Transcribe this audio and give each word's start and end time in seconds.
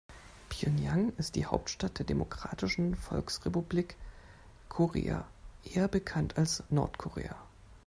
Pjöngjang 0.49 1.13
ist 1.17 1.35
die 1.35 1.45
Hauptstadt 1.45 1.99
der 1.99 2.07
Demokratischen 2.07 2.95
Volksrepublik 2.95 3.97
Korea, 4.67 5.27
eher 5.63 5.87
bekannt 5.87 6.39
als 6.39 6.63
Nordkorea. 6.71 7.35